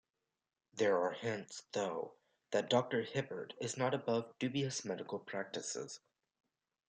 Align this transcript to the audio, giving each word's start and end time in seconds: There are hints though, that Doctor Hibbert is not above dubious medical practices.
There 0.73 0.97
are 0.97 1.11
hints 1.11 1.61
though, 1.73 2.15
that 2.49 2.71
Doctor 2.71 3.03
Hibbert 3.03 3.53
is 3.61 3.77
not 3.77 3.93
above 3.93 4.33
dubious 4.39 4.83
medical 4.83 5.19
practices. 5.19 5.99